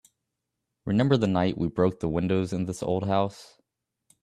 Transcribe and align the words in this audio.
Remember 0.83 1.15
the 1.15 1.27
night 1.27 1.59
we 1.59 1.67
broke 1.67 1.99
the 1.99 2.09
windows 2.09 2.53
in 2.53 2.65
this 2.65 2.81
old 2.81 3.05
house? 3.05 3.61